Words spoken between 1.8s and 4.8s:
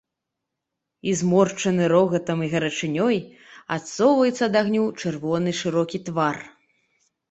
рогатам і гарачынёй, адсоўваецца ад